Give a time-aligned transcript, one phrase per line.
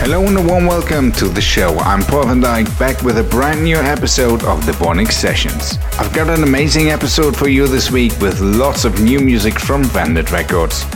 [0.00, 1.76] Hello and a warm welcome to the show.
[1.80, 5.76] I'm Paul van Dyk back with a brand new episode of the VONYC Sessions.
[5.98, 9.82] I've got an amazing episode for you this week with lots of new music from
[9.84, 10.86] Vandit Records.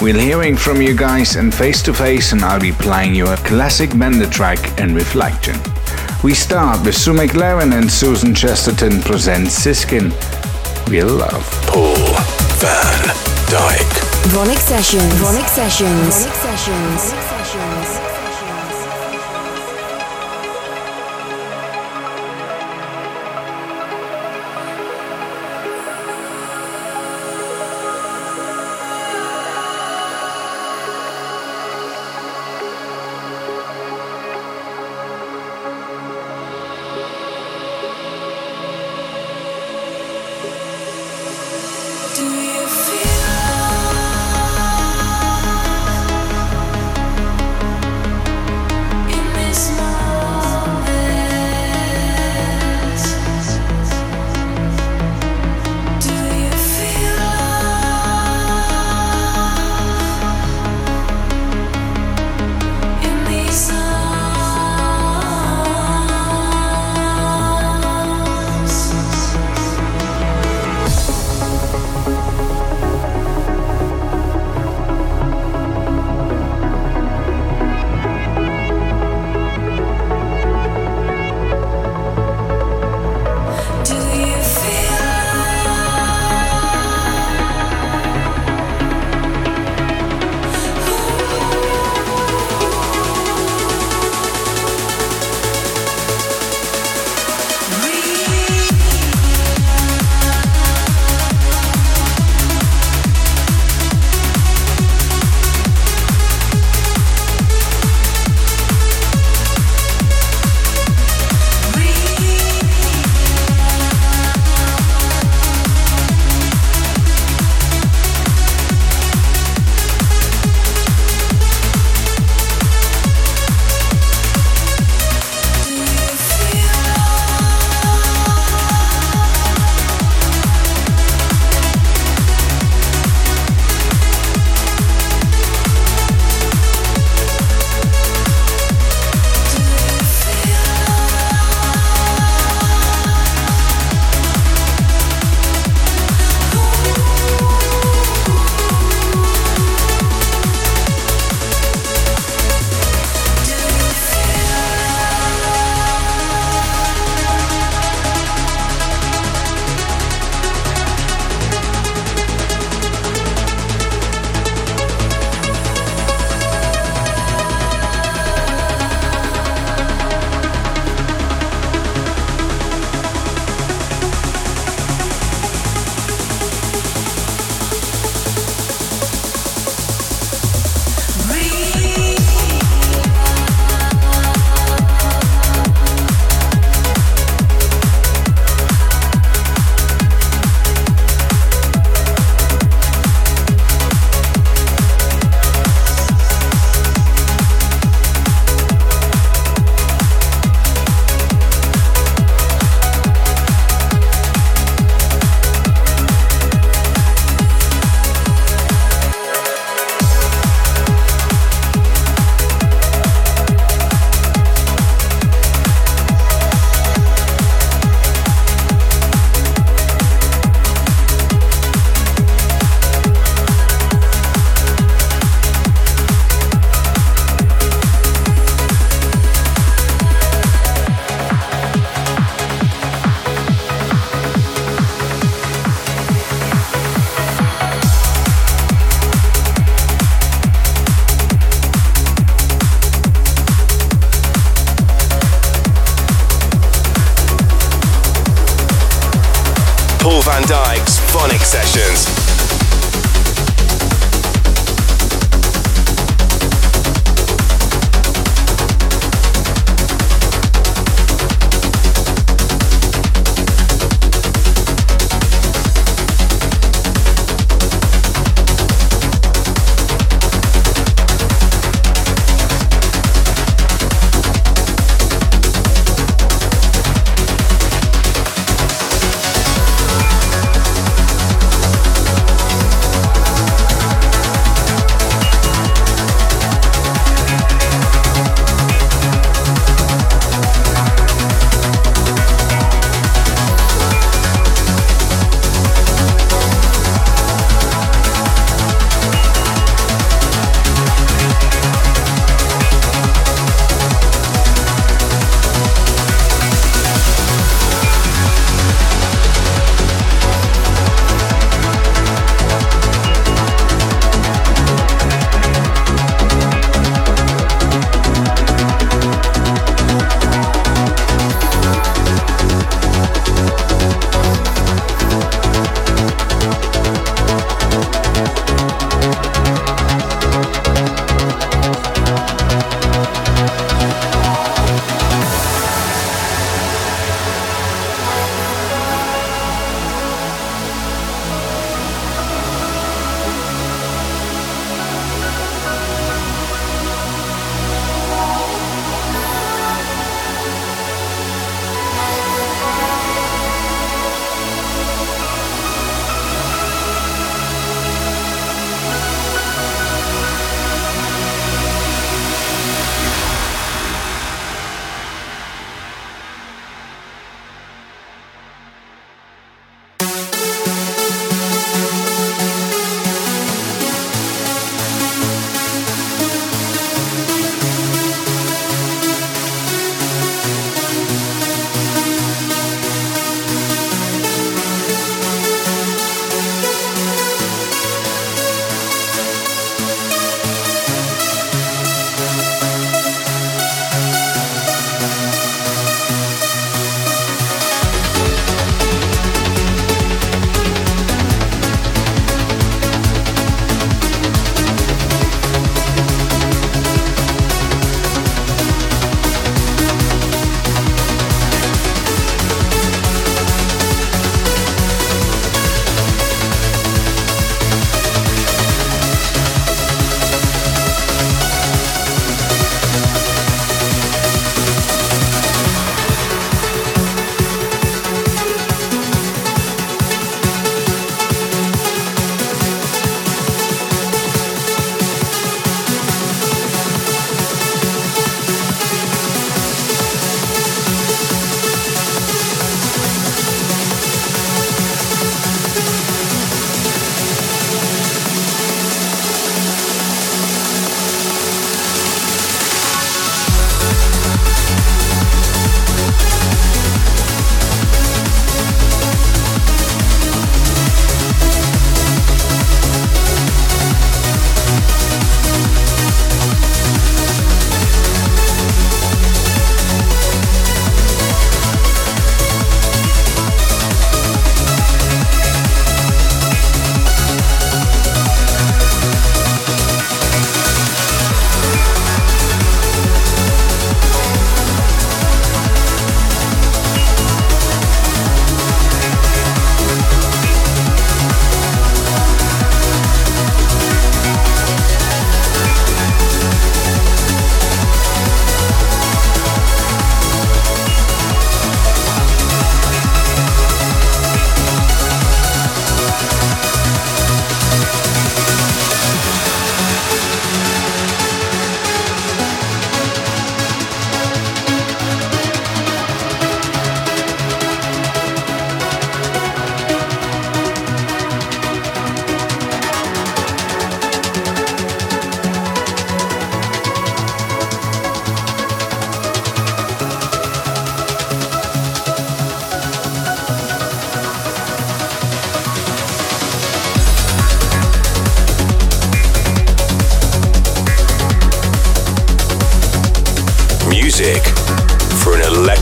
[0.00, 3.36] We're hearing from you guys and face to face and I'll be playing you a
[3.38, 5.56] classic Vandit track in reflection.
[6.22, 10.12] We start with Sue McLaren and Susan Chesterton presents Siskin.
[10.88, 11.44] Real Love.
[11.66, 11.96] Paul
[12.62, 13.08] van
[13.50, 13.90] Dyk.
[14.30, 15.12] VONYC Sessions.
[15.14, 15.90] VONYC Sessions.
[15.90, 17.12] VONYC Sessions.
[17.12, 17.41] VONYC Sessions.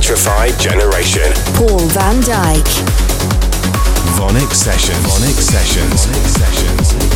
[0.00, 1.30] Electrified generation.
[1.56, 2.64] Paul van Dyk.
[4.16, 5.04] VONYC Sessions.
[5.04, 6.06] VONYC Sessions.
[6.06, 7.09] VONYC Sessions.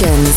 [0.00, 0.27] With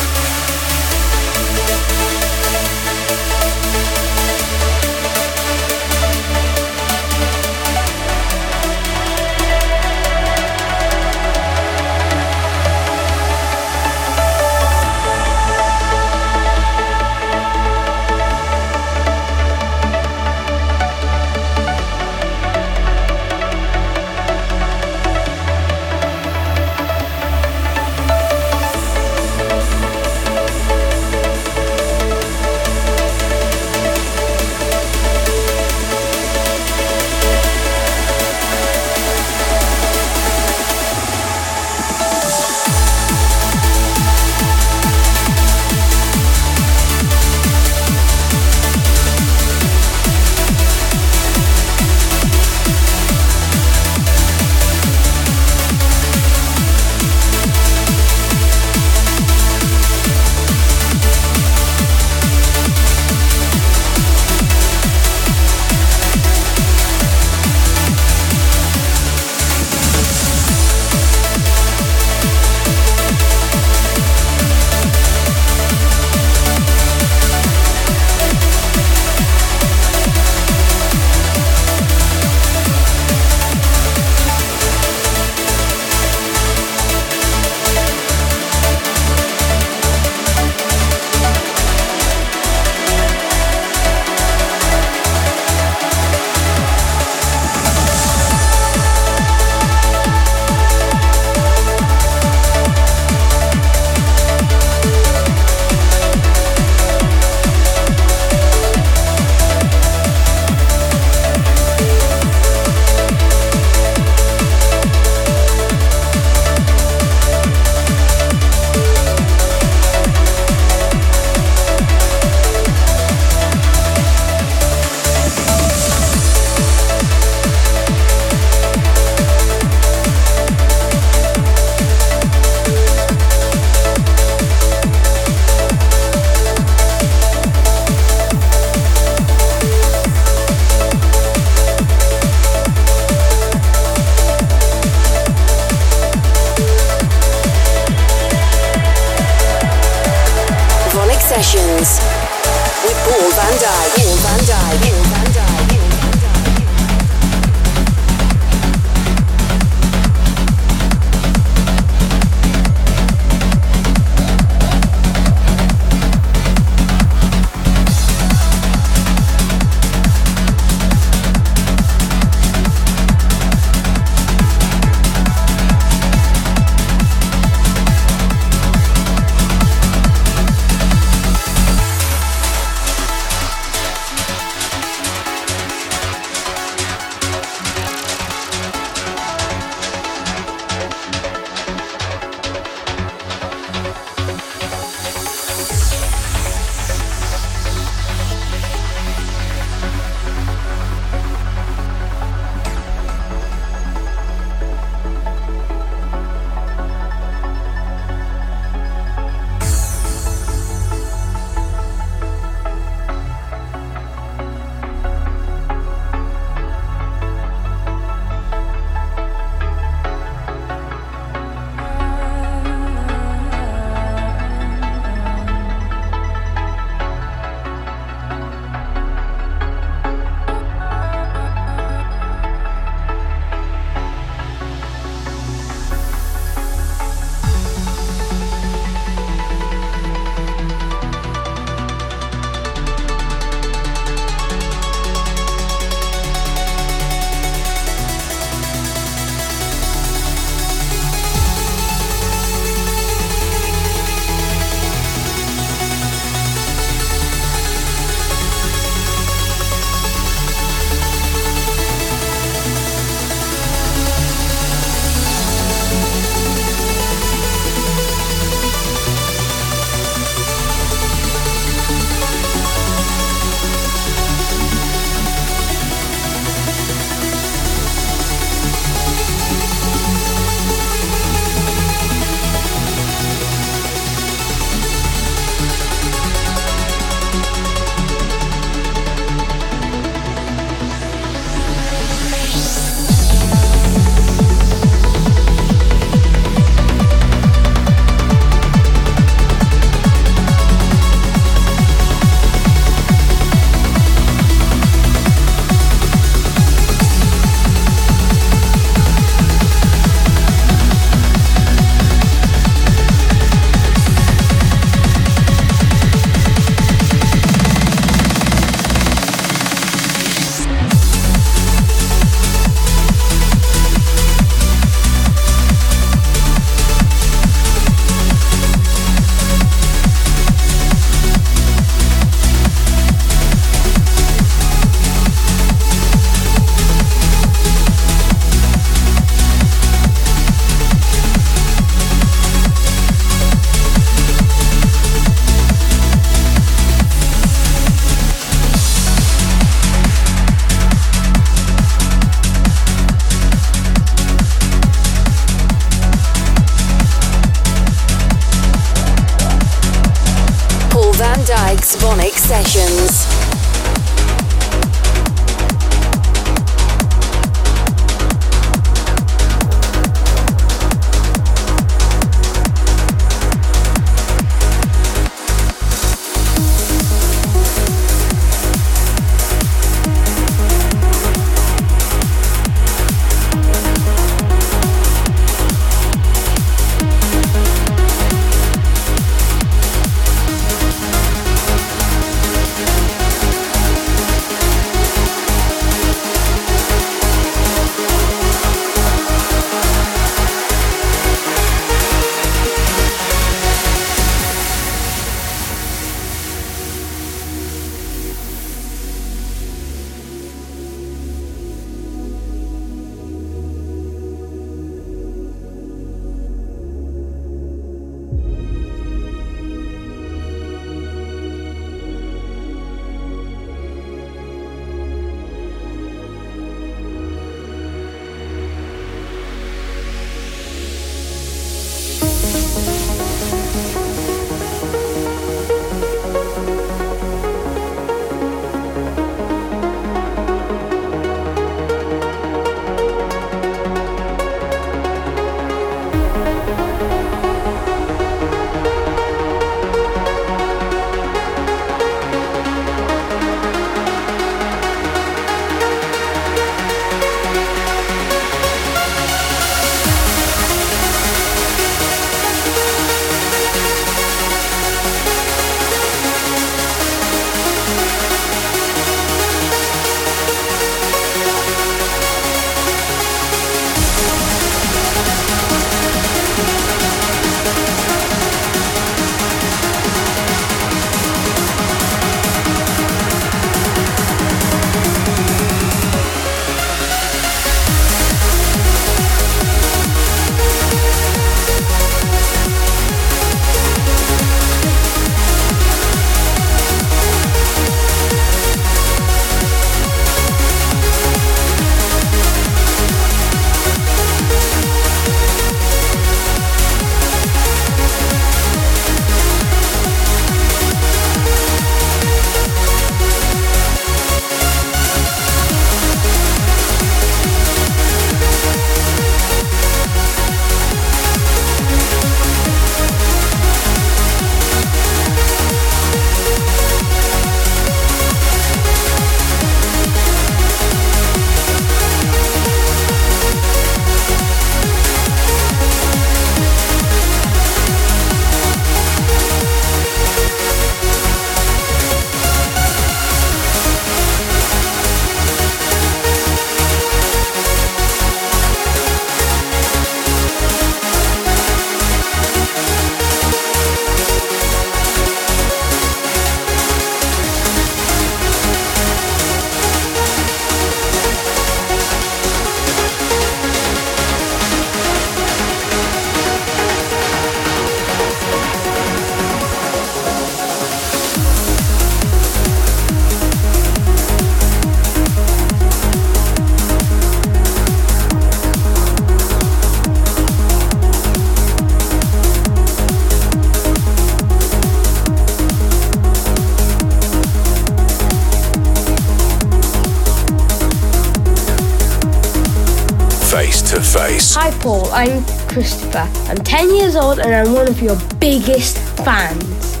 [596.14, 596.50] Christopher.
[596.50, 600.00] I'm 10 years old and I'm one of your biggest fans.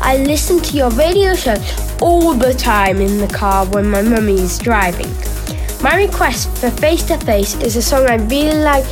[0.00, 1.56] I listen to your radio show
[2.00, 5.10] all the time in the car when my mummy is driving.
[5.82, 8.84] My request for Face to Face is a song I really like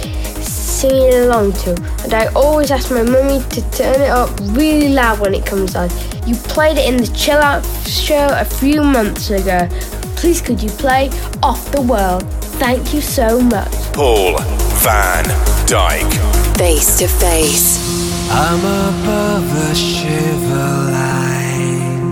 [0.42, 1.70] singing along to,
[2.04, 5.74] and I always ask my mummy to turn it up really loud when it comes
[5.74, 5.88] on.
[6.26, 9.68] You played it in the Chill Out show a few months ago.
[10.16, 11.10] Please could you play
[11.42, 12.24] Off the World?
[12.58, 13.72] Thank you so much.
[13.92, 14.38] Paul
[14.82, 15.24] van
[15.66, 16.35] Dyk.
[16.58, 18.30] Face to face.
[18.30, 22.06] I'm above the shiver line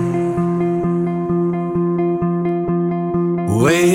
[3.48, 3.87] Where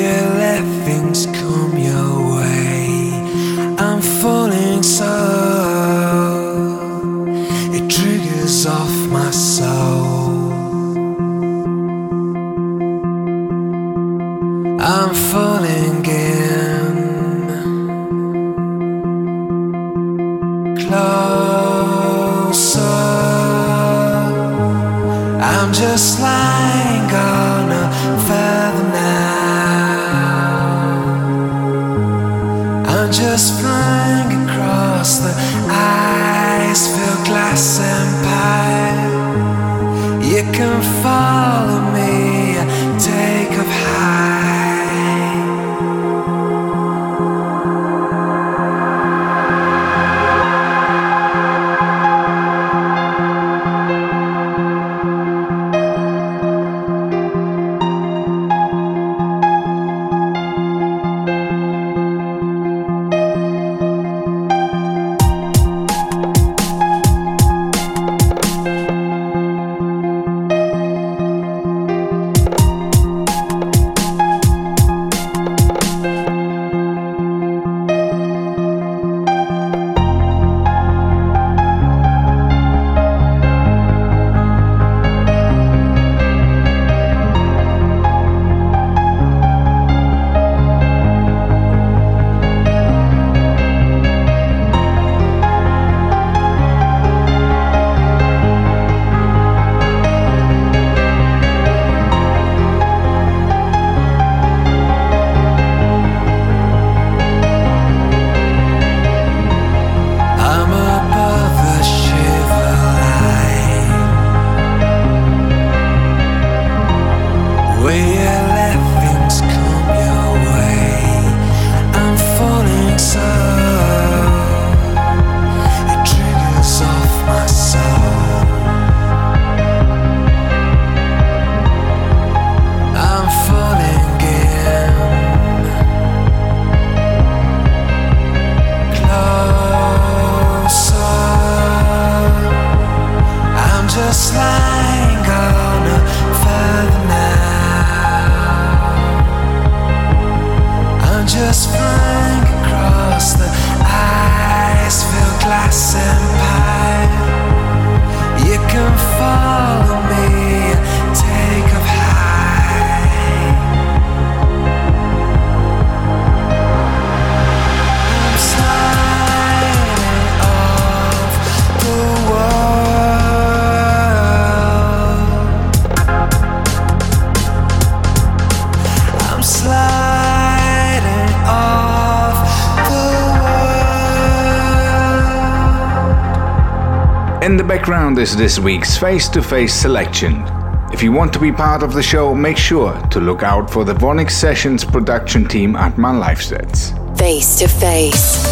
[188.20, 190.44] background is this week's face to face selection.
[190.92, 193.86] If you want to be part of the show, make sure to look out for
[193.86, 196.92] the Vonix Sessions production team at my live sets.
[197.18, 198.44] Face to face.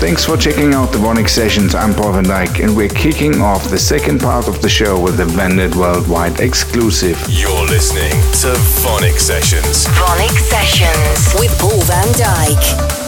[0.00, 1.74] Thanks for checking out the Vonix Sessions.
[1.74, 5.16] I'm Paul van Dyk, and we're kicking off the second part of the show with
[5.16, 7.18] the Vandit Worldwide exclusive.
[7.28, 9.86] You're listening to VONYC Sessions.
[9.98, 13.01] VONYC Sessions with Paul van Dyk.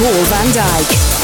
[0.00, 1.19] Paul van Dyk.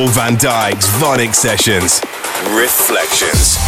[0.00, 2.00] Paul van Dyk's VONYC Sessions.
[2.56, 3.59] Reflections.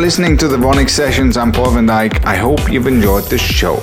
[0.00, 1.36] Listening to the VONYC Sessions.
[1.36, 2.24] I'm Paul van Dyk.
[2.24, 3.78] I hope you've enjoyed the show.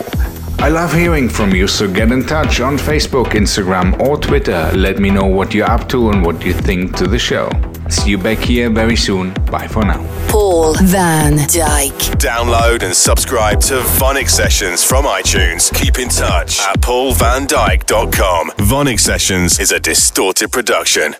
[0.57, 4.71] I love hearing from you, so get in touch on Facebook, Instagram, or Twitter.
[4.73, 7.51] Let me know what you're up to and what you think to the show.
[7.89, 9.31] See you back here very soon.
[9.51, 10.03] Bye for now.
[10.27, 12.17] Paul van Dyk.
[12.17, 15.71] Download and subscribe to VONYC Sessions from iTunes.
[15.71, 18.49] Keep in touch at paulvandyk.com.
[18.57, 21.15] VONYC Sessions is a distorted production.